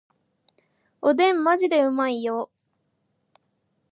[1.03, 2.49] おでんマジでうまいよ